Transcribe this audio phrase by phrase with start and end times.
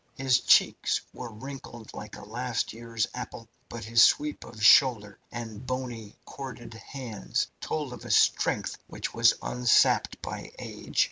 [0.15, 5.63] His cheeks were wrinkled like a last year's apple, but his sweep of shoulder, and
[5.63, 10.99] bony, corded hands, told of a strength which was unsapped by age.